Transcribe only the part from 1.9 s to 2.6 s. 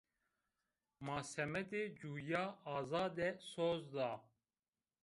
cuya